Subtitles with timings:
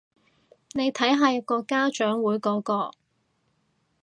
[0.71, 2.89] 你睇下有個家長會嗰個